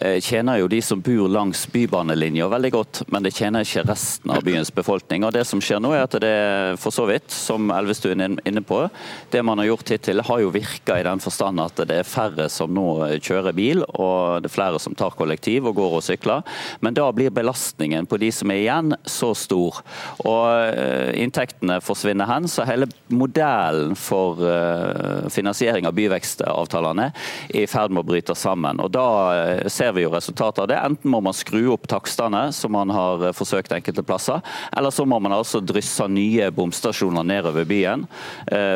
eh, 0.00 0.18
tjener 0.24 0.58
jo 0.60 0.68
de 0.68 0.80
som 0.82 1.02
bor 1.04 1.28
langs 1.30 1.66
bybanelinja 1.70 2.48
veldig 2.50 2.70
godt, 2.74 3.02
men 3.12 3.24
det 3.24 3.34
tjener 3.36 3.64
ikke 3.64 3.84
resten 3.88 4.32
av 4.34 4.44
byens 4.44 4.72
befolkning. 4.74 5.24
Og 5.24 5.32
Det 5.34 5.44
som 5.46 5.60
skjer 5.62 5.82
nå 5.82 5.92
er 5.94 6.04
at 6.06 6.16
det 6.22 6.34
for 6.80 6.94
så 6.94 7.06
vidt, 7.08 7.30
som 7.30 7.70
Elvestuen 7.74 8.24
er 8.24 8.36
inne 8.48 8.62
på, 8.64 8.84
det 9.30 9.42
man 9.44 9.60
har 9.60 9.70
gjort 9.72 9.94
hittil 9.94 10.24
har 10.24 10.42
jo 10.42 10.52
virka 10.54 10.98
i 10.98 11.06
den 11.06 11.22
forstand 11.22 11.62
at 11.62 11.84
det 11.88 12.00
er 12.00 12.08
færre 12.08 12.48
som 12.52 12.72
nå 12.74 13.18
kjører 13.20 13.54
bil, 13.56 13.84
og 13.94 14.42
det 14.42 14.50
er 14.50 14.56
flere 14.56 14.80
som 14.82 14.96
tar 14.96 15.16
kollektiv 15.18 15.68
og 15.68 15.78
går 15.78 15.98
og 15.98 16.06
sykler. 16.06 16.44
Men 16.80 16.96
da 16.96 17.10
blir 17.14 17.34
belastningen 17.34 18.08
på 18.08 18.18
de 18.22 18.32
som 18.34 18.50
er 18.50 18.62
igjen 18.64 18.94
så 19.08 19.32
stor. 19.38 19.82
Og 20.24 20.42
Eh, 20.74 21.03
inntektene 21.14 21.80
forsvinner 21.80 22.26
hen. 22.26 22.48
Så 22.48 22.64
hele 22.64 22.86
modellen 23.06 23.94
for 23.96 24.40
eh, 24.48 25.28
finansiering 25.30 25.86
av 25.86 25.94
byvekstavtalene 25.96 27.10
er 27.48 27.62
i 27.64 27.68
ferd 27.70 27.94
med 27.94 28.04
å 28.04 28.08
bryte 28.08 28.36
sammen. 28.38 28.80
Og 28.82 28.90
Da 28.94 29.06
eh, 29.34 29.68
ser 29.72 29.94
vi 29.96 30.04
jo 30.04 30.12
resultatet 30.14 30.64
av 30.64 30.70
det. 30.70 30.80
Enten 30.80 31.12
må 31.12 31.20
man 31.24 31.36
skru 31.36 31.66
opp 31.74 31.88
takstene, 31.90 32.46
som 32.52 32.74
man 32.74 32.92
har 32.94 33.30
forsøkt 33.36 33.74
enkelte 33.76 34.04
plasser, 34.06 34.42
eller 34.76 34.94
så 34.94 35.06
må 35.08 35.18
man 35.22 35.36
altså 35.36 35.60
drysse 35.60 36.06
nye 36.10 36.50
bomstasjoner 36.54 37.24
nedover 37.24 37.64
byen 37.68 38.04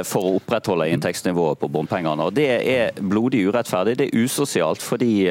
for 0.07 0.25
å 0.25 0.35
opprettholde 0.39 0.87
inntektsnivået 0.93 1.59
på 1.61 1.69
bompengene. 1.73 2.29
Og 2.29 2.35
Det 2.35 2.47
er 2.49 2.99
blodig 3.01 3.45
urettferdig. 3.49 3.97
Det 3.99 4.09
er 4.09 4.25
usosialt 4.25 4.83
fordi 4.83 5.29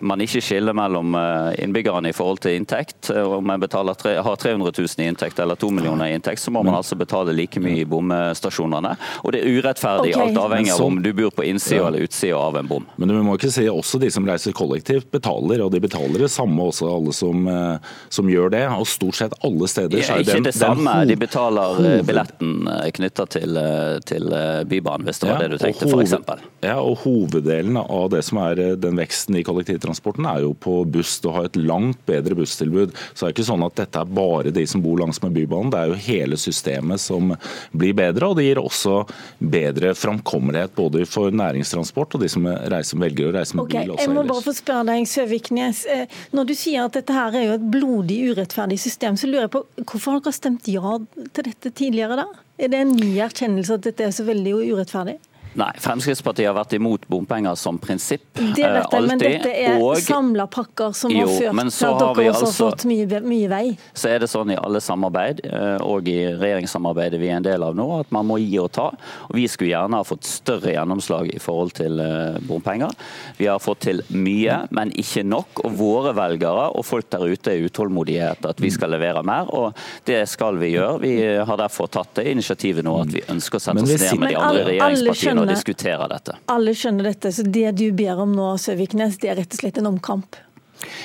man 0.00 0.22
ikke 0.24 0.42
skiller 0.44 0.76
mellom 0.76 1.16
innbyggerne 1.58 2.10
i 2.10 2.16
forhold 2.16 2.42
til 2.44 2.56
inntekt. 2.58 3.10
Om 3.10 3.52
betaler, 3.60 4.22
har 4.22 4.40
300 4.40 4.72
000 4.78 5.04
i 5.04 5.08
inntekt 5.10 5.40
eller 5.42 5.58
2 5.58 5.70
millioner 5.74 5.88
millioner 5.88 6.10
i 6.10 6.14
inntekt, 6.18 6.42
så 6.42 6.52
må 6.54 6.62
man 6.66 6.76
altså 6.78 6.98
betale 6.98 7.34
like 7.36 7.60
mye 7.62 7.82
i 7.82 7.86
bomstasjonene. 7.88 8.94
Og 9.22 9.34
det 9.34 9.42
er 9.42 9.58
urettferdig, 9.58 10.12
okay. 10.14 10.28
alt 10.28 10.40
avhengig 10.42 10.74
av 10.74 10.84
om 10.84 11.00
du 11.02 11.10
bor 11.16 11.32
på 11.34 11.46
innsida 11.46 11.80
ja. 11.82 11.88
eller 11.90 12.06
utsida 12.06 12.38
av 12.38 12.58
en 12.60 12.68
bom. 12.68 12.86
Men 12.96 13.12
du 13.12 13.18
må 13.24 13.36
ikke 13.38 13.52
si 13.54 13.66
også 13.70 14.00
de 14.02 14.10
som 14.12 14.26
reiser 14.28 14.54
kollektivt 14.56 15.10
betaler, 15.14 15.62
og 15.64 15.72
de 15.74 15.82
betaler 15.84 16.24
det 16.26 16.30
samme 16.32 16.68
også 16.68 16.88
alle 16.90 17.14
som, 17.16 17.46
eh, 17.48 17.94
som 18.14 18.30
gjør 18.30 18.52
det. 18.54 18.64
Og 18.78 18.88
stort 18.90 19.20
sett 19.20 19.36
alle 19.46 19.70
steder 19.70 20.02
så 20.02 20.18
er 20.18 20.24
det 20.24 20.34
Ikke 20.34 20.48
det 20.48 20.54
samme, 20.58 20.94
de 21.08 21.18
betaler 21.18 21.82
eh, 21.84 22.02
billetten 22.06 22.70
eh, 22.74 22.88
knytta 22.98 23.28
til, 23.38 23.60
til 24.08 24.28
Bybanen, 24.68 25.06
hvis 25.08 25.22
det 25.22 25.30
var 25.30 25.38
ja, 25.38 25.46
det 25.46 25.56
du 25.56 25.64
tenkte 25.64 25.88
f.eks. 25.88 26.16
Ja, 26.64 26.78
og 26.80 27.02
hoveddelen 27.04 27.78
av 27.80 28.10
det 28.14 28.24
som 28.26 28.40
er 28.42 28.62
den 28.80 28.98
veksten 28.98 29.38
i 29.38 29.44
kollektivtransporten 29.46 30.26
er 30.28 30.44
jo 30.46 30.54
på 30.58 30.80
buss. 30.88 31.18
Du 31.22 31.30
har 31.34 31.48
et 31.48 31.58
langt 31.58 32.00
bedre 32.08 32.36
busstilbud. 32.38 32.94
Så 33.12 33.24
det 33.24 33.30
er 33.30 33.36
ikke 33.36 33.48
sånn 33.48 33.66
at 33.66 33.76
dette 33.78 34.02
er 34.02 34.16
bare 34.18 34.52
de 34.54 34.64
som 34.68 34.82
bor 34.84 34.98
langs 35.00 35.20
med 35.22 35.36
Bybanen. 35.36 35.72
Det 35.72 35.80
er 35.80 35.92
jo 35.92 36.00
hele 36.08 36.38
systemet 36.40 37.02
som 37.02 37.34
blir 37.76 37.94
bedre, 37.98 38.30
og 38.30 38.38
det 38.38 38.48
gir 38.48 38.60
også 38.62 39.02
bedre 39.38 39.94
framkommelighet 39.98 40.74
både 40.78 41.04
for 41.08 41.34
næringstransport 41.34 42.16
og 42.16 42.24
de 42.24 42.30
som 42.32 42.48
reiser, 42.48 43.00
velger 43.00 43.30
å 43.30 43.36
reise 43.36 43.58
med 43.58 43.66
okay, 43.66 43.86
bil. 43.86 43.94
jeg 44.00 44.14
må 44.14 44.24
bare 44.28 44.44
få 44.44 44.56
spørre 44.56 44.88
deg, 44.90 45.06
Søviknes. 45.08 45.84
Eh, 45.92 46.18
når 46.36 46.50
du 46.50 46.54
sier 46.58 46.88
at 46.88 46.98
dette 46.98 47.14
her 47.14 47.36
er 47.36 47.48
jo 47.48 47.56
et 47.58 47.70
blodig 47.76 48.18
urettferdig 48.32 48.80
system, 48.80 49.18
så 49.20 49.30
lurer 49.30 49.46
jeg 49.46 49.54
på 49.56 49.64
hvorfor 49.84 50.16
har 50.16 50.26
dere 50.26 50.38
stemt 50.40 50.68
ja 50.70 50.98
til 51.36 51.50
dette 51.50 51.72
tidligere 51.72 52.22
da? 52.24 52.28
Er 52.58 52.72
det 52.72 52.82
en 52.82 52.96
ny 52.98 53.12
erkjennelse 53.22 53.78
at 53.78 53.86
dette 53.86 54.08
er 54.08 54.14
så 54.14 54.26
veldig 54.26 54.56
urettferdig? 54.72 55.18
Nei, 55.58 55.72
Fremskrittspartiet 55.82 56.46
har 56.46 56.54
vært 56.54 56.76
imot 56.76 57.06
bompenger 57.10 57.56
som 57.58 57.80
prinsipp. 57.82 58.28
Det 58.36 58.52
vet 58.54 58.60
jeg, 58.62 58.84
alltid. 58.84 59.08
men 59.10 59.22
dette 59.22 59.50
er 59.58 59.80
og, 59.82 59.96
samla 59.98 60.44
pakker 60.54 60.92
som 60.94 61.10
jo, 61.10 61.24
har 61.26 61.32
ført 61.34 61.72
til 61.74 61.88
at 61.88 61.98
dere 61.98 62.30
også 62.30 62.44
altså, 62.46 62.68
har 62.68 62.76
fått 62.76 62.84
mye, 62.86 63.20
mye, 63.26 63.48
vei. 63.50 63.64
Så 63.90 64.12
er 64.12 64.22
det 64.22 64.28
sånn 64.30 64.52
i 64.54 64.58
alle 64.58 64.78
samarbeid, 64.84 65.42
eh, 65.48 65.82
og 65.82 66.06
i 66.10 66.18
regjeringssamarbeidet 66.38 67.18
vi 67.18 67.30
er 67.32 67.40
en 67.40 67.48
del 67.48 67.64
av 67.66 67.74
nå, 67.78 67.88
at 68.04 68.14
man 68.14 68.28
må 68.28 68.36
gi 68.38 68.54
og 68.62 68.70
ta. 68.76 68.86
Og 69.26 69.34
Vi 69.34 69.48
skulle 69.50 69.72
gjerne 69.72 69.98
ha 69.98 70.06
fått 70.06 70.28
større 70.30 70.76
gjennomslag 70.76 71.32
i 71.34 71.42
forhold 71.42 71.74
til 71.80 71.98
eh, 72.04 72.38
bompenger. 72.46 72.94
Vi 73.40 73.50
har 73.50 73.58
fått 73.62 73.82
til 73.88 74.04
mye, 74.14 74.60
men 74.70 74.94
ikke 74.94 75.26
nok. 75.26 75.64
Og 75.66 75.74
våre 75.80 76.14
velgere 76.18 76.68
og 76.70 76.86
folk 76.86 77.10
der 77.10 77.26
ute 77.26 77.56
er 77.56 77.66
utålmodige 77.66 78.30
etter 78.30 78.54
at 78.54 78.62
vi 78.62 78.70
skal 78.74 78.94
levere 78.94 79.24
mer, 79.26 79.50
og 79.50 79.74
det 80.06 80.22
skal 80.30 80.62
vi 80.62 80.70
gjøre. 80.76 81.02
Vi 81.02 81.16
har 81.50 81.62
derfor 81.64 81.90
tatt 81.90 82.14
det 82.20 82.28
initiativet 82.30 82.86
nå 82.86 82.94
at 83.02 83.10
vi 83.10 83.26
ønsker 83.26 83.58
å 83.58 83.66
sette 83.66 83.82
oss 83.82 83.94
ned 84.06 84.22
med 84.22 84.36
de 84.36 84.38
andre 84.38 84.64
regjeringspartiene 84.70 85.47
å 85.48 85.56
diskutere 85.56 86.08
dette. 86.12 86.36
Alle 86.52 86.74
skjønner 86.76 87.10
dette, 87.10 87.32
så 87.34 87.44
det 87.46 87.72
du 87.80 87.86
ber 87.96 88.20
om 88.24 88.34
nå, 88.36 88.52
Søviknes, 88.60 89.18
det 89.22 89.32
er 89.32 89.40
rett 89.42 89.56
og 89.56 89.62
slett 89.62 89.80
en 89.80 89.90
omkamp? 89.90 90.38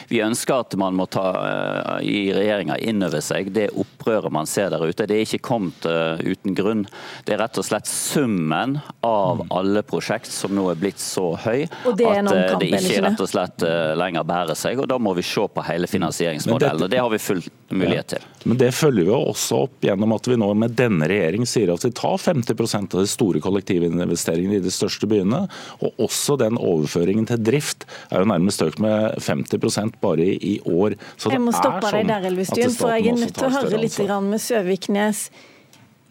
Vi 0.09 0.21
ønsker 0.23 0.63
at 0.63 0.75
man 0.79 0.97
må 0.97 1.07
ta 1.11 1.25
uh, 1.33 1.97
i 2.05 2.31
regjeringa 2.35 2.77
inn 2.83 3.03
over 3.05 3.23
seg 3.23 3.51
det 3.55 3.69
opprøret 3.79 4.33
man 4.33 4.49
ser 4.49 4.71
der 4.73 4.83
ute. 4.83 5.07
Det 5.09 5.17
er 5.17 5.25
ikke 5.27 5.43
kommet 5.49 5.87
uh, 5.87 6.19
uten 6.23 6.57
grunn. 6.57 6.85
Det 7.27 7.35
er 7.35 7.43
rett 7.43 7.59
og 7.59 7.67
slett 7.67 7.89
summen 7.89 8.79
av 9.05 9.43
mm. 9.43 9.53
alle 9.53 9.83
prosjekt 9.87 10.31
som 10.33 10.53
nå 10.55 10.69
er 10.71 10.79
blitt 10.79 11.01
så 11.01 11.33
høy 11.43 11.65
at 11.65 11.97
det, 11.99 12.09
uh, 12.09 12.55
det 12.61 12.71
ikke 12.79 13.03
rett 13.07 13.23
og 13.23 13.29
slett 13.29 13.67
lenger 13.99 14.27
bærer 14.27 14.57
seg. 14.57 14.81
og 14.81 14.89
Da 14.91 14.99
må 15.01 15.15
vi 15.17 15.25
se 15.25 15.47
på 15.47 15.65
hele 15.67 15.89
finansieringsmodellen. 15.89 16.85
og 16.85 16.91
Det 16.91 17.01
har 17.01 17.11
vi 17.11 17.21
full 17.21 17.43
mulighet 17.73 18.13
til. 18.13 18.23
Ja. 18.23 18.33
Men 18.43 18.59
det 18.59 18.71
følger 18.75 19.07
vi 19.07 19.13
også 19.15 19.63
opp 19.65 19.85
gjennom 19.85 20.13
at 20.15 20.27
vi 20.27 20.37
nå 20.39 20.49
med 20.59 20.75
denne 20.77 21.07
regjering 21.09 21.47
sier 21.49 21.71
at 21.73 21.85
vi 21.85 21.91
tar 21.95 22.17
50% 22.19 22.95
av 22.97 23.03
de 23.03 23.09
store 23.09 23.41
kollektivinvesteringene 23.43 24.59
i 24.59 24.63
de 24.63 24.73
største 24.73 25.07
byene. 25.09 25.45
Og 25.83 26.03
også 26.07 26.37
den 26.41 26.59
overføringen 26.59 27.27
til 27.29 27.41
drift 27.43 27.87
er 28.09 28.23
jo 28.23 28.29
nærmest 28.29 28.63
økt 28.65 28.81
med 28.83 29.17
50 29.23 29.72
bare 30.01 30.25
i 30.35 30.57
år. 30.65 30.95
Så 31.17 31.31
jeg 31.33 31.41
må 31.43 31.53
stoppe 31.55 31.81
deg 31.87 32.03
sånn 32.03 32.11
der, 32.11 32.27
Elvestuen, 32.29 32.75
for 32.77 32.93
jeg 32.93 33.11
er 33.11 33.19
nødt 33.19 33.35
til 33.37 33.47
å 33.47 33.53
høre 33.57 33.81
litt 33.81 33.99
med 34.27 34.43
Søviknes. 34.43 35.25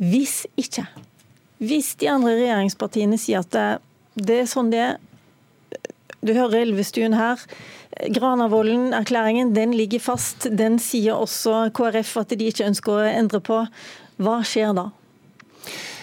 Hvis 0.02 0.36
ikke, 0.58 0.86
hvis 1.62 1.94
de 2.00 2.10
andre 2.10 2.34
regjeringspartiene 2.40 3.18
sier 3.20 3.44
at 3.44 3.52
det, 3.54 3.66
det 4.18 4.42
er 4.42 4.50
sånn 4.50 4.72
det 4.72 4.82
er 4.90 5.00
Du 6.22 6.30
hører 6.36 6.60
Elvestuen 6.62 7.16
her. 7.18 7.40
Granavolden-erklæringen 8.14 9.54
den 9.56 9.72
ligger 9.74 9.98
fast. 10.00 10.46
Den 10.50 10.78
sier 10.78 11.18
også 11.18 11.68
KrF 11.74 12.16
at 12.20 12.34
de 12.38 12.46
ikke 12.46 12.68
ønsker 12.68 12.94
å 12.94 13.08
endre 13.10 13.40
på. 13.42 13.58
Hva 14.22 14.36
skjer 14.46 14.70
da? 14.76 14.84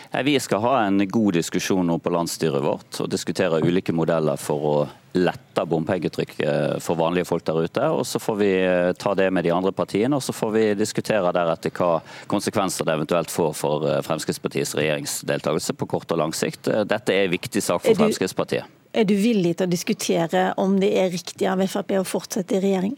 Vi 0.10 0.40
skal 0.42 0.60
ha 0.60 0.72
en 0.88 1.04
god 1.08 1.34
diskusjon 1.38 1.86
nå 1.86 2.00
på 2.02 2.10
landsstyret 2.10 2.64
vårt 2.66 2.98
og 3.04 3.12
diskutere 3.14 3.60
ulike 3.62 3.94
modeller 3.94 4.40
for 4.42 4.66
å 4.66 4.78
lette 5.14 5.66
bompengetrykket 5.70 6.82
for 6.82 6.98
vanlige 6.98 7.28
folk 7.30 7.46
der 7.46 7.60
ute. 7.62 7.90
og 7.94 8.08
Så 8.08 8.22
får 8.22 8.40
vi 8.40 8.50
eh, 8.62 8.94
ta 8.98 9.14
det 9.18 9.30
med 9.34 9.46
de 9.46 9.54
andre 9.54 9.72
partiene 9.72 10.18
og 10.18 10.24
så 10.26 10.34
får 10.34 10.52
vi 10.56 10.64
diskutere 10.78 11.34
deretter 11.34 11.74
hva 11.78 12.00
konsekvenser 12.30 12.90
det 12.90 12.98
eventuelt 12.98 13.34
får 13.34 13.54
for 13.58 13.86
eh, 13.90 14.02
Fremskrittspartiets 14.06 14.74
regjeringsdeltakelse 14.82 15.78
på 15.78 15.90
kort 15.94 16.12
og 16.14 16.22
lang 16.24 16.34
sikt. 16.34 16.68
Eh, 16.68 16.86
dette 16.90 17.14
er 17.14 17.28
en 17.28 17.36
viktig 17.38 17.64
sak 17.64 17.86
for 17.86 18.02
Fremskrittspartiet. 18.02 18.66
Er 18.90 19.06
du 19.06 19.14
villig 19.14 19.60
til 19.60 19.70
å 19.70 19.72
diskutere 19.72 20.48
om 20.58 20.80
det 20.82 20.90
er 20.98 21.14
riktig 21.14 21.46
av 21.50 21.62
Frp 21.70 22.00
å 22.02 22.06
fortsette 22.08 22.58
i 22.58 22.64
regjering? 22.66 22.98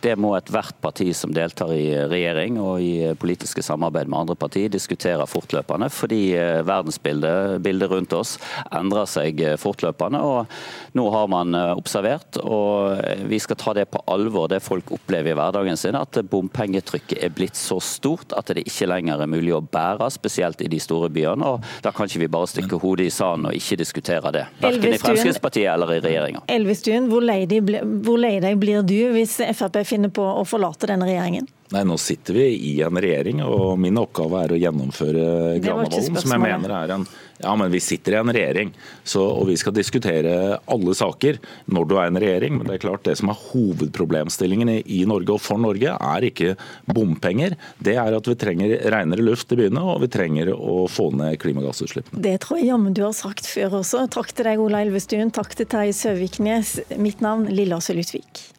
Det 0.00 0.16
må 0.20 0.32
ethvert 0.36 0.76
parti 0.80 1.10
som 1.16 1.32
deltar 1.34 1.72
i 1.74 1.88
regjering 2.08 2.58
og 2.60 2.82
i 2.82 3.12
politiske 3.20 3.62
samarbeid 3.64 4.08
med 4.10 4.22
andre 4.22 4.36
partier, 4.38 4.70
diskutere 4.72 5.26
fortløpende. 5.28 5.90
Fordi 5.92 6.20
eh, 6.36 6.60
verdensbildet 6.66 7.60
bildet 7.64 7.92
rundt 7.92 8.14
oss 8.16 8.36
endrer 8.76 9.08
seg 9.10 9.40
eh, 9.44 9.56
fortløpende. 9.60 10.20
og 10.20 10.96
Nå 10.98 11.06
har 11.14 11.30
man 11.32 11.56
eh, 11.56 11.72
observert, 11.76 12.40
og 12.42 13.00
vi 13.30 13.40
skal 13.42 13.58
ta 13.60 13.74
det 13.76 13.88
på 13.92 14.02
alvor, 14.10 14.48
det 14.50 14.62
folk 14.64 14.90
opplever 14.96 15.32
i 15.32 15.38
hverdagen 15.38 15.78
sin, 15.80 15.98
at 15.98 16.20
bompengetrykket 16.30 17.20
er 17.20 17.34
blitt 17.34 17.58
så 17.58 17.80
stort 17.84 18.34
at 18.36 18.52
det 18.54 18.66
ikke 18.66 18.88
lenger 18.90 19.22
er 19.22 19.30
mulig 19.30 19.54
å 19.56 19.62
bære, 19.62 20.10
spesielt 20.14 20.64
i 20.64 20.70
de 20.70 20.80
store 20.82 21.10
byene. 21.12 21.54
og 21.54 21.84
Da 21.84 21.92
kan 21.94 22.08
ikke 22.10 22.24
vi 22.24 22.30
bare 22.32 22.50
stikke 22.50 22.80
hodet 22.80 23.10
i 23.10 23.14
sanden 23.14 23.50
og 23.50 23.56
ikke 23.56 23.78
diskutere 23.80 24.34
det. 24.34 24.46
Verken 24.62 24.96
i 24.96 25.00
Fremskrittspartiet 25.00 25.70
eller 25.72 25.94
i 25.94 26.00
regjeringa. 26.04 26.44
Elvestuen, 26.50 27.08
hvor 27.10 27.24
lei 27.24 27.44
deg 28.40 28.60
blir 28.60 28.84
du 28.86 28.98
hvis 29.14 29.38
Frp 29.40 29.59
finner 29.86 30.12
på 30.14 30.24
å 30.24 30.44
forlate 30.48 30.90
denne 30.90 31.08
regjeringen? 31.08 31.48
Nei, 31.70 31.84
Nå 31.86 31.96
sitter 32.02 32.34
vi 32.34 32.46
i 32.50 32.72
en 32.82 32.98
regjering, 32.98 33.44
og 33.46 33.78
min 33.78 33.98
oppgave 34.00 34.42
er 34.42 34.54
å 34.54 34.58
gjennomføre 34.58 35.26
Granavolden. 35.62 36.18
Som 36.18 36.34
jeg 36.34 36.42
mener 36.42 36.72
er 36.74 36.94
en 36.96 37.04
Ja, 37.40 37.54
men 37.56 37.70
vi 37.72 37.78
sitter 37.80 38.12
i 38.12 38.18
en 38.18 38.32
regjering, 38.34 38.72
så, 39.06 39.22
og 39.22 39.46
vi 39.48 39.54
skal 39.56 39.72
diskutere 39.72 40.58
alle 40.68 40.96
saker 40.98 41.38
når 41.72 41.86
du 41.88 41.94
er 41.96 42.10
en 42.10 42.20
regjering. 42.20 42.58
Men 42.58 42.68
det 42.68 42.74
er 42.74 42.82
klart 42.82 43.06
det 43.06 43.14
som 43.16 43.30
er 43.32 43.38
hovedproblemstillingen 43.46 44.74
i, 44.74 44.76
i 44.98 45.00
Norge 45.08 45.38
og 45.38 45.40
for 45.40 45.62
Norge, 45.62 45.94
er 45.94 46.28
ikke 46.28 46.52
bompenger. 46.90 47.56
Det 47.78 47.96
er 48.02 48.18
at 48.18 48.28
vi 48.28 48.36
trenger 48.36 48.76
renere 48.92 49.24
luft 49.24 49.54
i 49.54 49.62
byene, 49.62 49.86
og 49.94 50.02
vi 50.04 50.12
trenger 50.12 50.52
å 50.52 50.84
få 50.90 51.12
ned 51.16 51.38
klimagassutslippene. 51.40 52.20
Det 52.20 52.36
tror 52.44 52.60
jeg 52.60 52.72
jammen 52.74 52.98
du 52.98 53.06
har 53.06 53.16
sagt 53.16 53.48
før 53.48 53.80
også. 53.80 54.08
Takk 54.12 54.34
til 54.34 54.50
deg, 54.50 54.60
Ola 54.60 54.82
Elvestuen. 54.84 55.32
Takk 55.32 55.54
til 55.56 55.70
Terje 55.70 55.96
Søviknes. 55.96 56.80
Mitt 56.98 57.22
navn 57.24 57.48
Lilla 57.48 57.80
Sølhutvik. 57.80 58.50